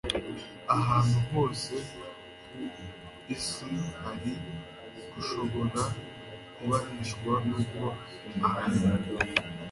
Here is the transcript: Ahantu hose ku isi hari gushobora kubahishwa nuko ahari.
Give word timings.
Ahantu 0.77 1.17
hose 1.31 1.73
ku 2.47 2.59
isi 3.35 3.71
hari 4.01 4.33
gushobora 5.13 5.83
kubahishwa 6.53 7.33
nuko 7.47 7.83
ahari. 8.47 8.79